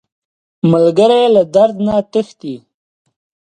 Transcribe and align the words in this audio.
ملګری 0.71 1.23
له 1.35 1.43
درده 1.53 1.81
نه 1.85 1.95
تښتي 2.11 2.55